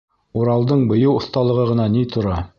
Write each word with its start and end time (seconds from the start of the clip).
Уралдың 0.39 0.81
бейеү 0.93 1.13
оҫталығы 1.21 1.69
ғына 1.73 1.91
ни 1.99 2.07
тора! 2.17 2.45